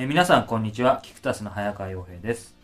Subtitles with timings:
[0.00, 1.00] えー皆さんこんにちは。
[1.02, 2.54] キクタスの早川洋平です、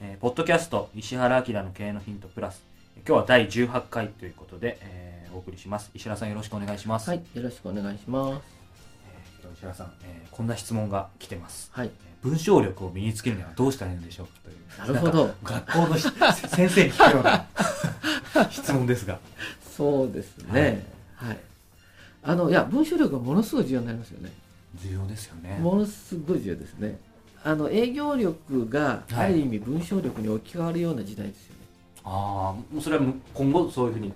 [0.00, 2.62] えーポッドキャスト石原明の経営のヒントプラス。
[2.96, 5.90] えー今日は第18回ということで、えーお送りします。
[5.92, 8.42] 石原さんよろしくお願いします、はい、よろしくお願いします。
[9.42, 11.68] えー石原さん、えーこんな質問が来てます。
[11.74, 14.26] はい、えー文章力を身につけるにはどうしたらいいのでしょう？
[14.26, 15.30] かというなるほど。
[15.44, 16.02] 学校のし
[16.48, 17.46] 先生に聞くような
[18.50, 19.18] 質問ですが。
[19.76, 20.86] そうですね。
[21.16, 21.38] はい。
[22.24, 24.32] あの、いや、文章力がものすごい重要になりますよね。
[24.74, 26.98] 重要ですよねものすごい重要ですね。
[27.44, 31.60] あの、営業力が、はいある意味文章力に置き換わるような時代ですよね。
[32.04, 34.12] ああもうそれはむ今後そういうふうに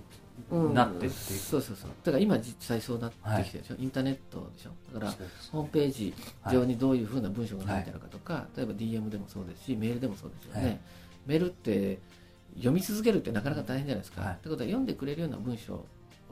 [0.51, 1.89] うんなってっていうそうそうそう。
[2.03, 3.75] だから今実際そうなってきてるでしょ。
[3.79, 4.71] インターネットでしょ。
[4.93, 5.13] だから、
[5.51, 6.13] ホームページ
[6.51, 10.63] 上にどういうふうな文章が書いてあるかとか、例えば DM でもそうですし、メールでもそうですよね。
[10.63, 10.79] はい
[11.25, 11.99] メールって
[12.55, 14.21] 読み続けるってなかなか大変じゃないですか。
[14.21, 15.85] はいってことは読んでくれるような文章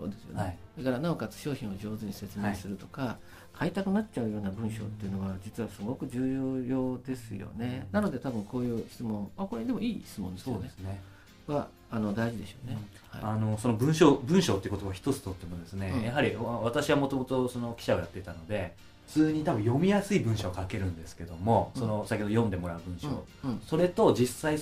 [0.08, 0.42] ですよね。
[0.42, 3.18] はいそれからなおかつ商品を上手に説明するとか、
[3.54, 7.88] 買いたくなっちゃうような文章っていうのは実はすごく重要ですよね。
[7.92, 10.60] なので多分こういう質問、あこれでもいい質問ですよね。
[10.60, 10.70] そうで。
[10.70, 11.02] すね。
[11.48, 12.78] はあの大事でしょうね。
[13.10, 13.22] はい。
[13.24, 16.02] あのその文章文章っていう言葉一つとってもですね、うん。
[16.04, 18.76] やはりわ私はもともとその記者をやっていたので
[19.08, 21.82] 普通に多分読みやすい文章を書けるんですけども、うん。
[21.82, 23.10] その先ほど読んでもらう文章、
[23.44, 23.62] うんうん。
[23.68, 24.58] それと実際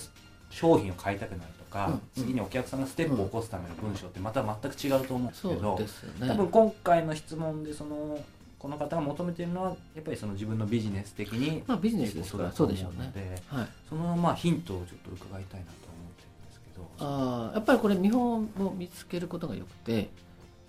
[0.50, 6.28] 商品を買いたくなるとか、うん次にお客さんがステップを起こすための文章ってまた全く違うと思うんですそけど、ね。
[6.28, 8.20] 多分今回の質問でその
[8.60, 13.42] この方が求めているのはやっぱりその自分のビジネス的にまあビジネスですからそうでしょうね。
[13.48, 13.68] はい。
[13.88, 16.90] そのまあヒントをちょっと伺いたいなと思ってるんですけど。
[17.00, 20.10] あーやっぱりこれ見本を見つけることがよくて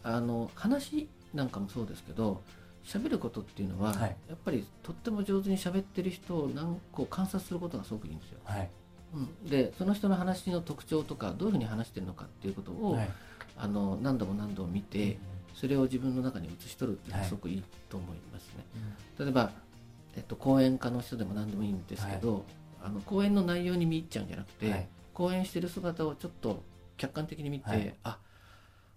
[0.04, 2.40] あの話なんかもそうですけど
[2.84, 4.16] 喋ることっていうのは、はい。
[4.28, 8.70] やっぱりとっても上手に喋ってる人を何個観察することがすごくいいんですよ、はい。
[9.14, 13.10] うん、でその人の話の特徴とかどういうふうに話してるのかっていうことを、はい。
[13.56, 15.18] あの何度も何度も見て
[15.54, 18.64] それを自分の中に写し取るってすごくいいと思いますね、
[19.18, 19.50] 例えば、
[20.16, 22.44] えっと、講演家の人でも何でもいいんですけど、
[22.82, 24.88] あの講演の内容に見入っちゃうんじゃなくて、はい。
[25.12, 26.62] 講演してる姿をちょっと
[26.96, 27.94] 客観的に見て、はい。
[28.04, 28.18] あ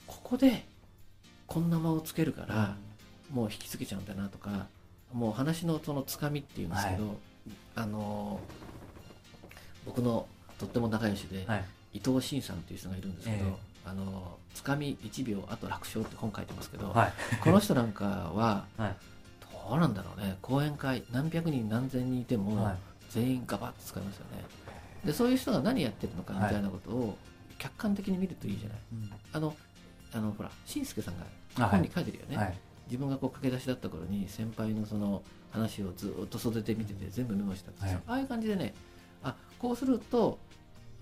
[0.08, 0.66] ここで
[1.48, 2.76] こんな間をつけるから、
[3.32, 4.68] もう引きつけちゃうんだなとか
[5.12, 7.18] もう話のそのつかみっていうんですけど、
[7.76, 8.40] あの
[9.86, 10.28] 僕の
[10.60, 11.66] とっても仲良しで、はい。
[11.94, 13.54] 伊藤慎さんっていう人がいるんですけど、え
[13.86, 17.14] あのつかみ1秒あと楽勝って本書いてますけど、はい。
[17.42, 18.96] この人なんかは はい。
[19.70, 20.38] どうなんだろうね。
[20.42, 22.78] 講演会何百人何千人いても、はい。
[23.10, 24.44] 全員ガバッと使いますよね。
[25.06, 27.18] でそういう人が何やってるのかみたいなことを
[27.58, 28.78] 客観的に見るといいじゃない、
[29.34, 29.56] あの
[30.14, 31.16] あのほらしんすけさん
[31.58, 32.58] が本に書いてるよね、はい。
[32.88, 35.22] 自分がこう駆け出しだった頃に先輩のその
[35.52, 37.96] 話をずっと袖で見てて全部メモしたってさ、はい。
[38.08, 38.74] ああいう感じでね
[39.24, 40.40] あこうすると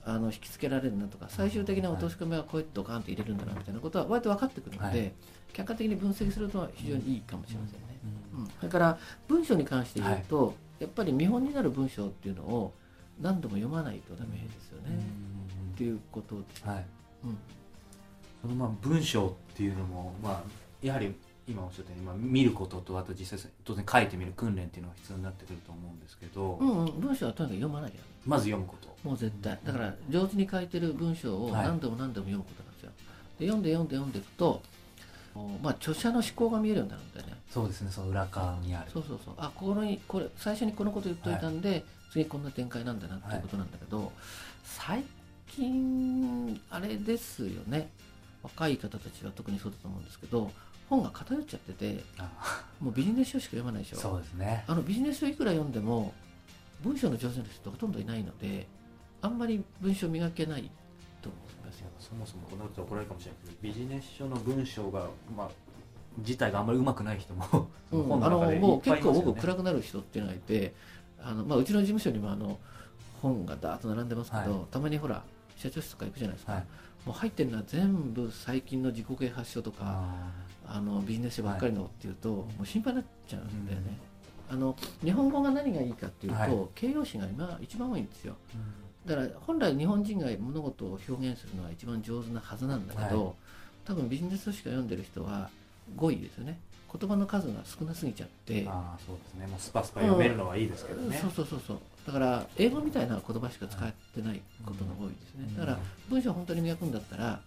[0.03, 5.13] あの引きつけられるなとか最終的な落とし込みはこうやってドカンと入れるんだなみたいなことは割と分かってくるので、はい。
[5.53, 7.99] 客観的に分析するのは非常にいいかもしれませんね。
[8.35, 8.47] うん。
[8.47, 8.97] それから
[9.27, 12.73] 文章に関して言うと、やっぱり見本になる文章っていうのを
[13.19, 14.97] 何度も読まないとダメですよね。
[15.73, 16.41] っていうことで。
[16.55, 16.65] す。
[16.65, 16.85] はい。
[17.25, 17.37] うん。
[18.41, 20.43] そのまあ文章っていうのもまあ
[20.81, 21.13] やはり
[21.47, 28.87] 今おっしゃったようにまあ見ることとあと実際当然書いてみる訓練っていうのが必要になってくると思うんですけど、うんうん、文章はとにかく読まないよまず読むこと。
[29.03, 29.59] もう絶対。
[29.63, 31.63] だから上手に書いてる文章をはい。
[31.63, 32.91] 何度も何度も読むことなんですよ、
[33.39, 34.61] で読んで読んで読んでいくと
[35.33, 37.33] おまあ著者の思考が見えるようになるんだよね。
[37.49, 38.91] そうですねその裏側にある。
[38.91, 39.33] そうそうそう。
[39.37, 44.11] あこれこれ最初にこのこと言っといたんで、次こんな展開なんだなっていうことなんだけど、
[44.63, 45.03] 最
[45.47, 47.89] 近あれですよね。
[48.43, 50.51] 若い方たちは特にそうだと思うんですけど
[50.91, 52.29] 本が偏っちゃっててあ。
[52.81, 53.97] もうビジネス書しか読まないでしょ。
[53.97, 54.65] そうですね。
[54.67, 56.13] あのビジネス書いくら読んでも
[56.83, 58.67] 文章の上手な人ってほとんどいないので
[59.21, 60.69] あんまり文章磨けない
[61.21, 61.87] と思いますよ。
[61.97, 65.49] そもそもこのこと怒られるかもしれないけどビジネス書の文章がまあ
[66.17, 67.95] 自体があんまりうまくない人もあ
[68.29, 70.73] のもう結構僕暗くなる人っていうのがいて
[71.23, 72.59] あのまあ、うちの事務所にもあの
[73.21, 74.59] 本がダーッと並んでますけど、はい。
[74.71, 75.23] たまにほら
[75.55, 76.65] 社長室とか行くじゃないですか、はい。
[77.05, 80.03] もう入ってるのは全部最近の自己啓発書とか
[80.71, 83.97] ああのビジネス書ばっかりのっていうと、もう心配になっちゃうんだよね、
[84.49, 86.51] あの日本語が何がいいかっていうと、はい。
[86.75, 88.35] 形容詞が今一番多いんですよ。
[89.05, 93.33] ーだから本来日本人が物事を表現するのは一番上手なはずなんだけど、はい。
[93.85, 95.49] 多分ビジネス書しか読んでる人は
[95.97, 96.59] 5位ですよね。
[96.93, 98.65] 言葉の数が少なすぎちゃって。
[98.67, 99.47] あーそうですね。
[99.47, 101.17] もうスパスパ読めるのはいいですけどね。
[101.17, 101.79] そうそうそうそう。
[102.05, 105.79] だから英語みたいな言葉しか使ってないことが多いですね、だから
[106.09, 107.39] 文章を本当に磨くんだったら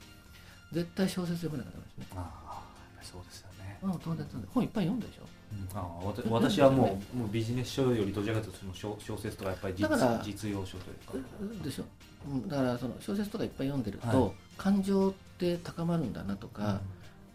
[0.73, 2.07] 絶対小説読めなかったですね。
[2.17, 2.31] あ
[3.85, 5.23] うん当然当然本いっぱい読んだでしょ。
[5.53, 5.79] うん。
[5.79, 11.65] あーわた私はもうもうビジネス書よりどちらかというとその小小説とかやっぱり実だから実用書というか。
[11.65, 11.85] でしょ、
[12.29, 14.33] うん、だからその小説とかいっぱい読んでると、はい。
[14.57, 16.81] 感情って高まるんだなとか、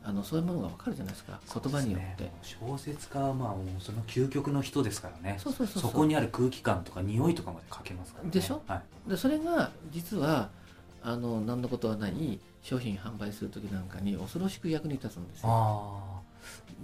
[0.04, 1.40] あのそういうものが分かるじゃないですか。
[1.54, 5.38] 言葉によって、小説家はまあもうその究極の人ですからね。
[5.38, 5.92] そうそうそうそう。
[5.92, 8.31] こにある空気感とか匂いとかまで書けますからね。
[8.31, 8.62] でしょ。
[8.68, 9.10] はい。
[9.10, 10.50] でそれが実は
[11.04, 15.50] あの何のことはない商品販売する時なんかに恐ろしく役に立つんですよ。
[15.50, 16.19] ああ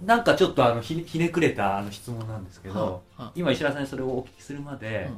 [0.04, 3.32] なんかちょっとあのひひねくれたあの質問なんですけど、はあはあ。
[3.34, 5.16] 今石原さんにそれをお聞きするまで、うん。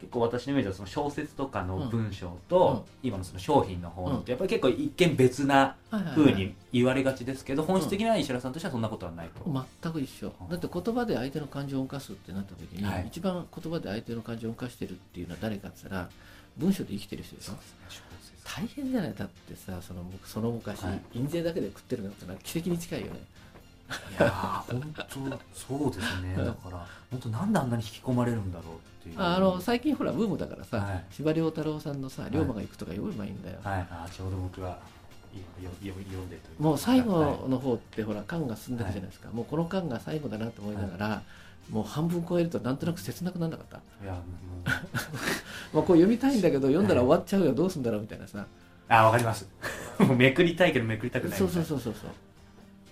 [0.00, 6.14] 結構私のイメージはその小説とかの文章と、今のその商品の方のってやっぱり結構一見別なはいはいはい。
[6.16, 10.32] 風に言われがちですけど本質的な石原さんとしてはそんなことはないと、全く一緒。
[10.50, 13.06] だって言葉で相手の感情を動かすってなった時に、はい。
[13.06, 16.10] 一番言葉で相手の感情を動かしてるっていうのは誰かって言ったら
[16.58, 17.52] 文章で生きてる人でしょ？
[18.44, 19.14] 大変じゃない？
[19.14, 21.00] だってさそのその昔、はい。
[21.14, 23.20] 印税だけで食ってるのってのは奇跡に近いよね
[24.18, 26.34] いやー本当そうですね。
[26.36, 29.20] だから本当なんであんなに引き込まれるんだろうっていう。
[29.20, 31.04] あの最近ほらブームだからさ、はい。
[31.10, 33.86] 司馬遼太郎さんのさ「龍馬が行く」とか読めばいいんだよ、はい。
[33.90, 34.78] あちょうど僕が
[35.32, 37.48] 今よよ読んでるともう最後はい。
[37.48, 41.22] の方ってほら巻が進んでるじゃないですか、もうこの巻が最後だなと思いながら、
[41.70, 44.04] もう半分超えるとなんとなく切なくならなかった。
[44.04, 44.18] いやも
[45.72, 45.84] うもう。
[45.86, 48.46] こう読みたいんだけど読んだら終わっちゃうよどうすんだろうみたいなさ、
[48.88, 49.48] あわかります。
[49.98, 52.10] もうめくりたいけどめくりたくないそうそうそうそうそう。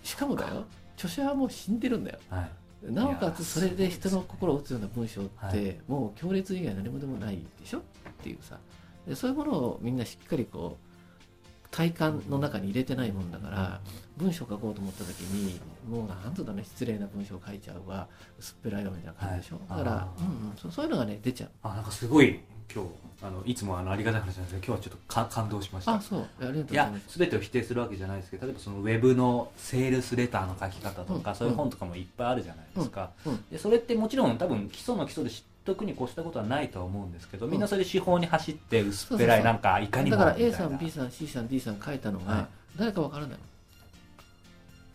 [0.03, 0.65] しかもだよ
[0.97, 2.19] 著者はもう死んでるんだよ。
[2.29, 2.93] はい。
[2.93, 5.77] なおかつそれで人の心を打つような文章って、はい。
[5.87, 7.79] もう強烈以外何もでもないでしょ？
[7.79, 7.83] っ
[8.23, 8.59] ていうさ。
[9.07, 13.81] でそういうものをみんなしっかりこう体感の中に入れてないもんだから
[14.17, 15.59] 文章書こうと思った時に
[15.89, 18.09] もうなんとだね失礼な文章を書いちゃうわ。
[18.39, 19.85] 薄っぺらいわみたいな感じでしょ、はい。
[19.85, 21.51] だからうんうん、そうそういうのがね出ちゃう。
[21.63, 22.41] あなんかすごい
[22.73, 22.91] 今日
[23.25, 25.95] あのいつもあのありがたい話なんですけど今日はちょっとか感動しました。
[25.95, 26.21] あそう。
[26.21, 27.19] ありがとうございます。
[27.19, 33.45] 全てを否定するわけじゃないですけど例えばそのウェブのセールスレターの書き方とか、うんそういう本とかもいっぱいあるじゃないですか、うんうん。
[33.51, 42.27] でそれってもちろん多分基礎の基礎で知っとくに越したことはないとは思うんですけどみんなそれで手法に走って薄っぺらいなんかいかにもだからみたい A なさん B さん C さん D さん書いたのはい。
[42.27, 43.39] が誰かわからない。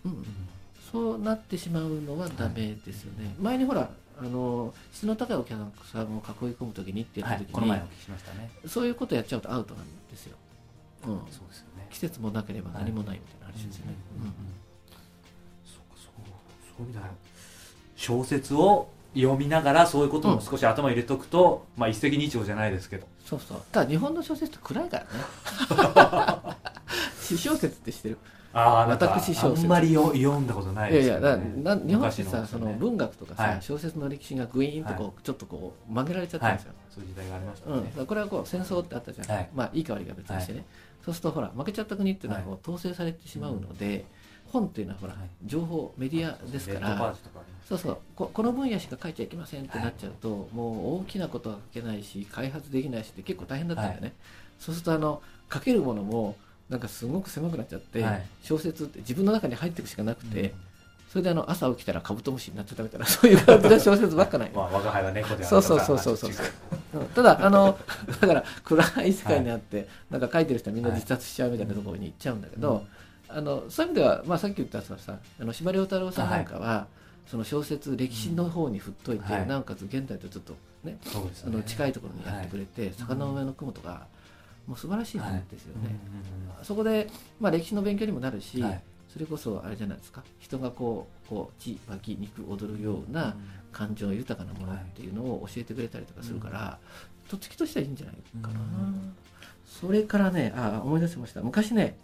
[0.05, 0.25] うん、うん。
[0.91, 8.49] そうなってしまうのはダメですよね、前にほらあの質の高いお客さんを囲い込むときにって言っはいたときに、この前お聞きしましたね。
[8.65, 10.35] そういうことやっちゃうとアウトなんですよ、
[11.03, 11.87] うん、そうですよね。
[11.91, 14.33] 季節もなければ何もないみたいな話ですよね、うんうん
[15.65, 16.25] そうかそう
[16.77, 17.05] そういう意味では
[17.95, 23.07] 小説を読みながらそういうことも少し頭入れとくと、まあ一石二鳥じゃないですけど。
[23.25, 23.61] そうそう。
[23.71, 26.55] ただ日本の小説って暗いからね。
[27.21, 28.17] 詩小説って知ってる？
[28.57, 29.61] あ私小説。
[29.63, 33.61] あんまりよ読んだことないいやいやですけど、ね、だな日本ってさ昔のその文学とかさ、はい。
[33.61, 39.49] 小説の歴史がグイーンとこう、はちょっとこう曲げられちゃったはいんですよ、そういう時代がありましたうん、だねか、らこれはこう戦争ってあったじゃん、はい。
[39.53, 40.65] まあいいか悪いか別にしてね、
[41.05, 44.05] そうするとほら負けちゃった国っていうのはこう統制されてしまうので、
[44.47, 45.29] 本っていうのはほら、はい。
[45.45, 47.15] 情報メディアですから
[47.67, 54.13] そうそうここの分野しか書いちゃいけませんってなっちゃうと、もう大きなことは書けないし開発できないしって結構大変だったんだよね、
[54.57, 55.21] そうするとあの
[55.53, 56.35] 書けるものも
[56.69, 58.25] なんかすごく狭くなっちゃって、はい。
[58.43, 60.53] 小説って自分の中に入っていくしかなくたて、
[61.09, 64.51] それであの朝起きたらカブトムシになっちゃったみたいなそういう感じの小説ばっかない。
[64.53, 66.31] まあ、我が輩は猫であるそうそうそうそう。
[67.15, 67.77] ただあの
[68.19, 72.85] だから暗い世界にあって、なんか書いてる人はみんな自殺しちゃうみたいなところに行っちゃうんだけど、
[73.29, 74.95] あのそういう意味では、まあ、さっき言ったさ
[75.39, 76.87] あの司馬遼太郎さんなんかは、
[77.27, 79.47] その小説歴史の方に振っといて、はい。
[79.47, 80.97] なおかつ現代とちょっとねね。
[81.45, 84.07] あの近いところにやってくれて「坂の上の雲」とか
[84.67, 85.95] もう素晴らしい本ですよね、
[86.61, 87.09] そこで、
[87.39, 88.81] まあ、歴史の勉強にもなるし、はい。
[89.07, 90.21] それこそあれじゃないですか。
[90.39, 93.35] 人がこうこう血湧き肉踊るような
[93.71, 96.77] 感情豊かなものっていうのを教えてくれたりとかするから、
[97.29, 99.15] とっつきとしてはいいんじゃないかな、うん。
[99.65, 101.41] それからねあ思い出しました。
[101.41, 101.97] 昔ね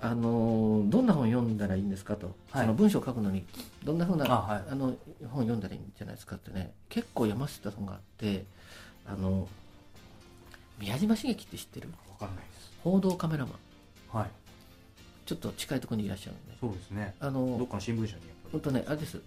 [0.00, 2.62] あのーどんな本読んだらいいんですかと、はい。
[2.62, 3.44] その文章を書くのに
[3.84, 4.62] どんなふうなあはい。
[4.70, 4.94] あの
[5.28, 8.44] 本読んだらいいんじゃないですかってね結構読ませた本があって
[9.06, 9.48] あの
[10.80, 11.88] 宮島茂樹って知ってる？
[12.08, 12.72] わかんないです。
[12.82, 13.52] 報道カメラマ
[14.14, 14.18] ン。
[14.18, 14.30] はい。
[15.26, 16.56] ちょっと近いところにいらっしゃるんで。
[16.58, 17.14] そうですね。
[17.20, 18.52] あどっのかの新聞社にやっぱり。
[18.52, 19.20] 本当ねあれです。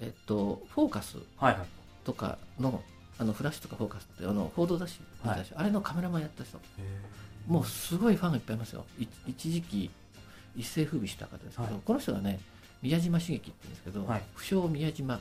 [0.00, 1.66] えっとフォーカスはいはい。
[2.04, 2.82] とかの
[3.18, 6.58] あのフラッシュとかフォーカスってあの報道雑誌見たでしょ、あれのカメラマンやった人。
[6.58, 6.60] へ
[7.46, 8.84] もうすごいファンがいっぱいいますよ。
[8.98, 9.90] い一時期
[10.56, 11.74] 一世風靡した方ですけど、はい。
[11.84, 12.40] この人がね
[12.82, 14.22] 宮島茂樹って言うんですけど、はい。
[14.34, 15.20] 不詳宮島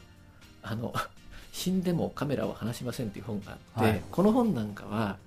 [0.63, 0.94] あの
[1.51, 4.01] 死んでもカメラを離しませんっていう本があって、はい。
[4.12, 5.17] この本なんかは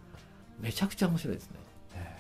[0.61, 1.57] めちゃくちゃ面白いですね。
[1.95, 2.17] え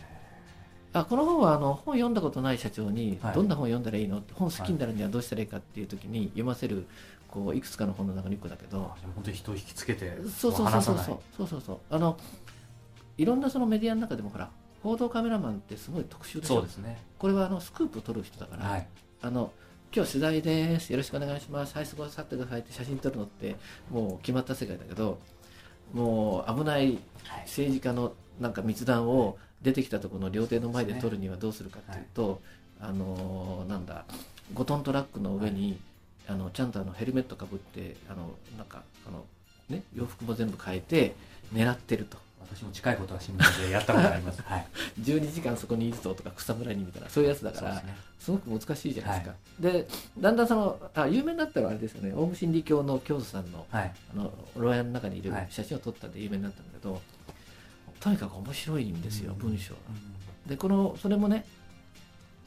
[0.92, 3.35] あこの本はあの本読んだことない社長にはい。
[3.35, 4.18] どんな本読んだらいいの？
[4.18, 6.87] って本好きになるにはどうしたらいいかっていう時に読ませる
[7.28, 8.92] こういくつかの本の中の1個だけど。
[9.14, 10.97] 本当に人を引きつけてそうそうそうそう。
[10.97, 11.78] そうそうそうそう。
[11.90, 12.16] あの
[13.16, 14.50] いろんなそのメディアの中でもほら
[14.83, 16.99] 報道カメラマンってすごい特殊でそうですね。
[17.18, 18.87] これはあのスクープを撮る人だから、はい。
[19.21, 19.52] あの
[19.95, 20.90] 今日取材です。
[20.90, 21.75] よろしくお願いします。
[21.75, 23.57] はいすごい去ってくださいって写真撮るのって
[23.90, 25.18] もう決まった世界だけど
[25.92, 26.99] もう危ない。
[27.45, 32.40] 政治家のなんか密談を出てきたところの料亭の前で撮るにはどうするかっていうと、
[32.80, 34.04] あのーなんだ
[34.54, 35.78] 5トントラックの上に、
[36.26, 39.25] あのちゃんとあのヘルメットかぶってあのなんかあの、
[39.68, 41.14] ね、洋服も全部変えて
[41.52, 42.18] 狙ってると。
[42.50, 44.40] 私も近いことは新聞でやったことあります。
[44.42, 44.66] はい。
[45.02, 47.95] 12時間そこにいるぞとか草むらにみたいなそういうやつだからね。
[48.18, 49.87] すごく難しいじゃないですか、で
[50.18, 52.12] だんだんそのあ有名になったのはあれですよね。
[52.14, 53.95] オウム真理教の教祖さんのはい。
[54.14, 55.47] あの牢屋の中にいるはい。
[55.50, 57.02] 写真を撮ったんで有名になったんだけど、
[58.00, 59.50] とにかく面白いんですよ、うん。
[59.50, 59.81] 文章が。
[60.47, 61.45] でこのそれもね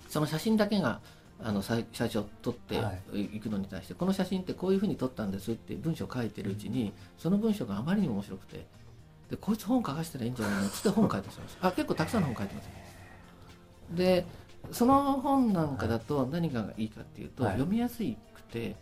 [0.10, 1.00] その写真だけが
[1.44, 3.22] あの最最初撮ってはい。
[3.22, 8.66] いくのに対して、この写真ってこういうふうに撮ったんですって文章を書いてるうちに、その文章があまりにも面白くて
[9.32, 10.68] でこいつ本書かせたらいいんじゃないの？
[10.68, 12.70] っつって本書いてますあ結構たくさんの本書いてます
[13.96, 14.26] で
[14.72, 17.54] その本なんかだと何がいいかっていうと、はい。
[17.54, 18.76] 読みやすくて、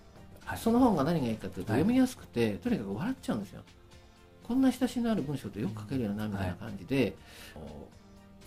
[0.44, 0.58] はい。
[0.58, 1.82] その本が何がいいかっていうと、はい。
[1.82, 3.62] 読みやすくてとにかく笑っちゃうんですよ
[4.50, 7.14] こんな親しみのある文章ってよく書けるよなみたいな感じで、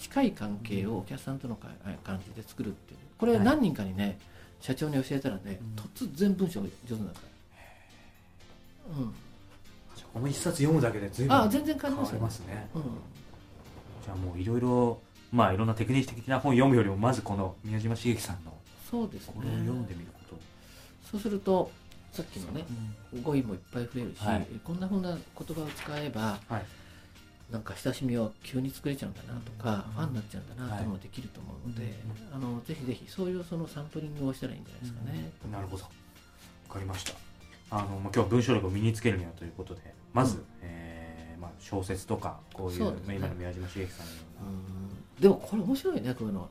[0.00, 1.68] 近い関係をお客さんとのか
[2.02, 3.44] 感じで作るっていうこれはい。
[3.44, 4.18] 何人かにね、
[4.60, 5.80] 社長に教えたらね、うん。
[5.80, 7.14] 突然文章が上手になる。
[7.14, 7.20] か
[8.88, 9.14] ら、うん、
[10.12, 12.68] この一冊読むだけで随分あ全然変わりますよ変わりますね。
[12.74, 18.52] うん、じゃあもういろいろまあいろんなテクニック的な本読むよりもまずこの宮島茂樹さんの
[18.90, 19.34] そうですね。
[19.36, 20.36] これを読んでみること。
[21.08, 21.70] そうすると
[22.12, 22.64] さっきのね
[23.22, 24.46] 語彙もいっぱい増えるし、はい。
[24.62, 26.64] こんなふうな言葉を使えばはい。
[27.50, 29.92] なんか親しみを急に作れちゃうんだなとか、うん。
[29.92, 31.94] ファンになっちゃうんだなっていうのもできると思うので、
[32.32, 35.32] あのぜひぜひそういうそのサンプリングをしたらいいんじゃないですかね。
[35.50, 35.82] なるほど。
[35.84, 35.90] わ
[36.70, 37.12] かりました。
[37.70, 39.80] あの、まあ、今日は文章力を身につけるにはということで
[40.12, 40.44] まず、うん。
[40.62, 42.96] えーまあ、小説とかこういうそうね。
[43.06, 44.52] まあ今の宮島茂樹さんのような、う
[45.18, 45.20] ん。
[45.20, 46.48] でもこれ面白いねこういうの。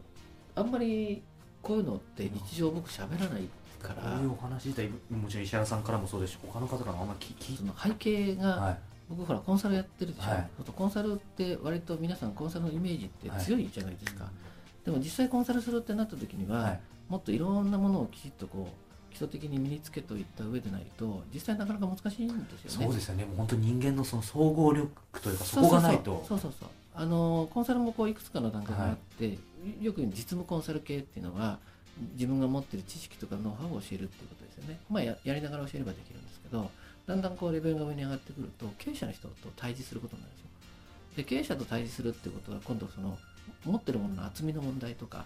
[0.54, 1.24] あんまり
[1.62, 3.48] こういうのって日常僕喋らない
[3.82, 8.78] から、こういうお話自体もちろん石原さんからもそうですし他の方からもあんまり聞聞いその背景が、はい。
[9.10, 10.50] 僕ほらコンサルやってるでしょ、はい。
[10.74, 14.30] コンサルって割と皆さんコンサルのイメージって強いじゃないですか、
[14.86, 16.80] でも実際コンサルするってなった時には、はい。
[17.10, 22.86] もっといろんなものをきちっとこう基礎的に身につけといった上でないと実際なかなか難しいんですよね。
[22.86, 23.26] そうですよね。
[23.26, 24.90] もう本当に人間のその総合力
[25.22, 26.24] というかそこがないと。
[26.28, 26.60] そうそうそう。
[26.62, 29.38] そうあのコンサルもこういくつかの段階があって、
[29.82, 31.60] よく実務コンサル系っていうのは
[32.14, 34.80] 自分が持ってる知識とかノウハウを教えるっていうことですよね。
[34.90, 36.70] まあややりながら教えればできるんですけど
[37.08, 40.48] だんだんこうレベルが上に上がってくると経営者の人と対峙することになるんですよ。
[41.18, 43.18] で経営者と対峙するっていうことは今度その
[43.66, 45.26] 持ってるものの厚みの問題とか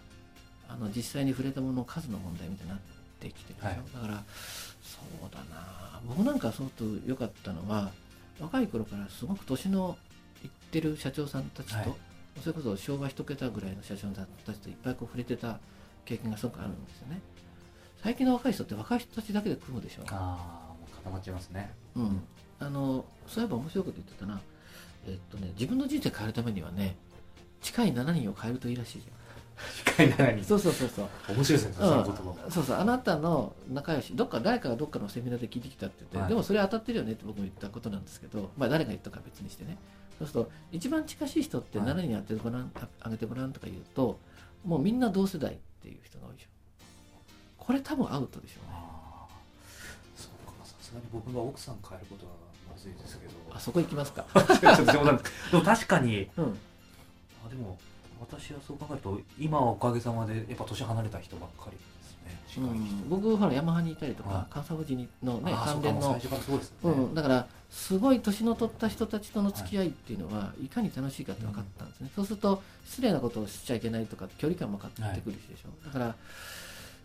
[0.67, 2.79] あの実際に触れたものの数の問題みたいになっ
[3.19, 3.77] てきてるでしょ、はい。
[3.93, 4.23] だから
[4.81, 6.01] そうだな。
[6.07, 7.91] 僕なんかすごく良かったのは
[8.39, 9.97] 若い頃からすごく年の
[10.43, 11.93] いってる社長さんたちと、はい。
[12.41, 15.59] それこそ昭和一桁ぐらいの社長さんたちといっぱいこう触れてた
[16.05, 17.21] 経験がすごくあるんですよね。
[18.01, 21.73] 最近の若い人って若い人たちだけで組むでしょ、ああもう固まっちゃいますね。
[21.95, 22.21] うん、
[22.59, 24.39] あのそういえば面白いこと言ってたな。
[25.07, 26.95] えっとね自分の人生変えるためにはね
[27.61, 29.07] 近い7人を変えるといいらしいじ
[29.85, 31.07] 近い中にゃんそうそうそうそう。
[31.29, 32.37] 面白いですねその言葉も。
[32.45, 36.29] うん、そうそうあなたの仲良しどっか誰かがどっかのセミナーで聞いてきたって言って、はい。
[36.29, 39.77] でもそれ当たってるよねって僕も言ったことなんですけど、まあ、誰が言ったかは別にしてね。
[40.19, 44.19] そうすると一番近しい人ってはい7人やってごらん、ああげてごらんとか言うと
[44.63, 46.47] もうみんな同世代っていう人が多いでしょ。
[47.59, 48.79] これ多分アウトでしょうね。
[50.17, 50.65] そうか。
[50.65, 52.31] さすがに僕が奥さん変えることは
[52.73, 53.33] まずいですけど。
[53.53, 54.25] あそこ行きますか。
[54.33, 56.57] ちょっと冗談ですでも確かにうん。
[57.45, 57.77] あでも
[58.19, 61.77] 私はそう考えると今はおかげさまでやっぱ年離れた人ばっかり
[62.57, 63.09] うん。
[63.09, 64.53] 僕ほらヤマハにいたりとか、はい。
[64.53, 66.19] 関西富士にのね関連の
[66.83, 76.15] うん、だからすごい年の取った人たちとの付き合いっていうのは、い、かに楽しいかって分かったんですね、そうすると失礼なことをしちゃいけないとか距離感も分かってくるしでしょ、だから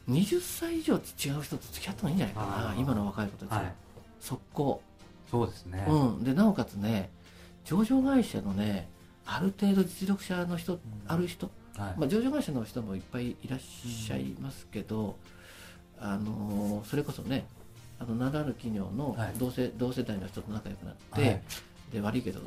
[0.08, 3.72] 20歳以上違う人と付き合った方がいいんじゃないかな今の若い子たちは、はい。
[4.20, 4.82] 速攻、
[5.30, 7.10] そうですね、うん、でなおかつね
[7.64, 8.88] 上場会社のね
[9.26, 11.50] ある程度実力者の人、ある人、
[11.80, 11.94] はい。
[11.98, 15.16] まあ、上場会社の人もいっぱいいらっしゃいますけど、
[15.98, 17.46] あのーそれこそね
[17.98, 19.32] あの名だる企業のはい。
[19.38, 21.42] 同世,、同世代の人と仲良くなって、はい。
[21.92, 22.40] で悪いけど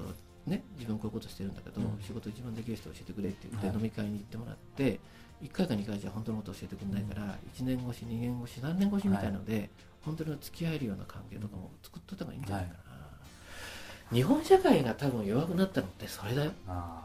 [0.45, 2.01] ね自分こういうことしてるんだけど、うん。
[2.01, 3.75] 仕事一番できる人教えてくれって言って、はい。
[3.75, 4.99] 飲み会に行ってもらって
[5.43, 9.69] 1回か2回じゃ本当のこと教えてくれないから、1年越し2年越し何年越しみたいので、
[10.01, 17.01] 本当に付き合えるような関係とかも作っといた方がいいんじゃないかな、日本社会が多分弱くなったのってそれだよ、あ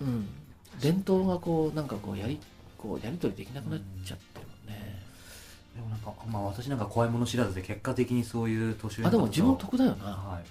[0.00, 0.28] うん、
[0.80, 2.38] 伝統がこうなんかこうやり
[2.78, 10.44] こうやり取りできなくなっちゃってるもんね、ーでもなんか、まあ、私なんか怖いもの知らずで結果的にそういう年上あでも自分得だよな、はい、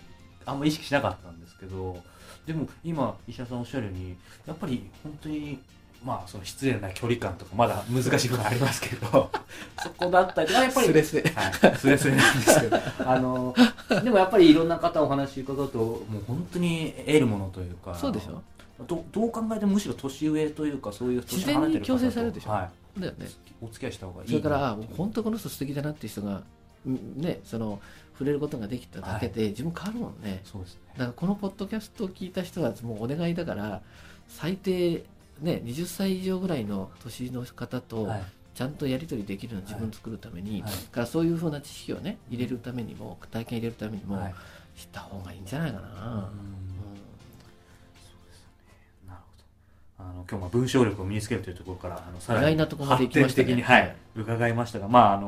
[0.46, 1.98] あんま意識しなかったんですけど
[2.46, 4.16] でも今石田さんおっしゃるように
[4.46, 5.60] やっぱり本当に
[6.04, 9.30] まあその失礼な距離感とかまだ難しい部分ありますけど。
[9.82, 12.78] そこだったりとかやっぱりスレスレはい、スレスレなんですけど。
[13.10, 13.56] あの
[14.04, 18.42] でもやっぱりいろんな方お話伺うともう本当に得るものというかそうでしょ。
[18.88, 22.52] どどう考えてもむしろ年上というかそういう年自然に強制されるでしょ。
[22.52, 22.70] は
[23.00, 23.26] だよね。
[23.26, 23.30] い、
[23.62, 26.42] お付き合いした方がいいそれからあ本当この人素敵だなっていう人が
[26.88, 27.80] んねその
[28.14, 30.42] 触れることができただけで、自分変わるもんね。
[30.44, 30.80] そうですね。
[30.94, 33.82] だからこのポッドキャストを聞いた人はもうお願いだから
[34.28, 35.04] 最低
[35.42, 38.24] ね20歳以上ぐらいの年の方とはい。
[38.56, 40.72] ちゃんとやり取りできるのを自分作るために、はい。
[40.72, 44.36] だからそういうふうな知識をね入れるためにも体験入れるためにも、はい。
[44.78, 46.30] 知った方がいいんじゃないかな。
[49.98, 53.96] あの今日まあ文章力を身につけるというところからあのさらに発展的にはい。
[54.16, 55.28] 伺いましたが、まああの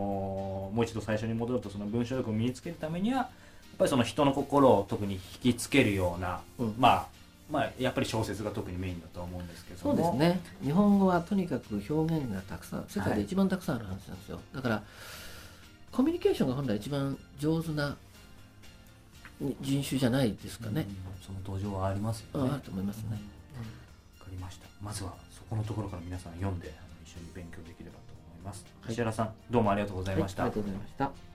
[0.74, 3.30] もう一度最初に戻るとその文章力を身につけるためにはやっ
[3.80, 6.76] ぱりその人の心を特に引きつけるような、うん。
[6.78, 7.08] まあ
[7.50, 9.98] まあやっぱり小説が特にメインだとは思うんですけどそうも。
[9.98, 14.84] ですね日本語はとにかく表現がたくさん世界で一番たくさんある話なんですよ、だから
[15.92, 17.96] コミュニケーションが本来一番上手な
[19.62, 22.48] 人種じゃないですかね、うんその土壌はありますよね。
[22.48, 23.12] うんあると思いますね、
[24.20, 24.68] わかりました。
[24.82, 26.74] まずはそこのところから皆さん読んで
[27.04, 28.66] 一緒に勉強できればと思います。
[28.82, 30.44] はい石原さんどうもありがとうございました。
[30.44, 31.35] はいありがとうございました